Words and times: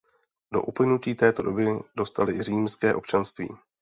Po 0.49 0.61
uplynutí 0.61 1.15
této 1.15 1.41
doby 1.43 1.65
dostali 1.95 2.43
římské 2.43 2.93
občanství. 2.95 3.49